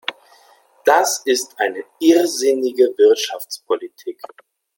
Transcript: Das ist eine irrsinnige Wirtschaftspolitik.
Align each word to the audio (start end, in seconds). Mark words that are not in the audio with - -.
Das 0.83 1.21
ist 1.25 1.59
eine 1.59 1.83
irrsinnige 1.99 2.85
Wirtschaftspolitik. 2.97 4.19